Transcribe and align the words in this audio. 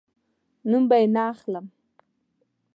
نوم 0.69 0.83
به 0.89 0.97
یې 1.01 1.07
نه 1.15 1.21
اخلم 1.31 1.65